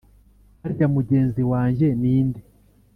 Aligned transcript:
Harya 0.61 0.87
mugenzi 0.95 1.41
wanjye 1.51 1.87
ni 2.01 2.15
nde 2.25 2.41